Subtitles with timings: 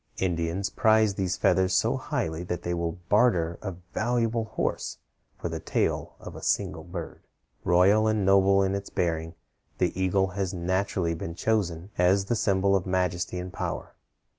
[0.17, 4.97] Indians prize these feathers so highly that they will barter a valuable horse
[5.37, 7.21] for the tail of a single bird.
[7.63, 9.35] Royal and noble in its bearing,
[9.77, 13.93] the eagle has naturally been chosen as the symbol of majesty and power.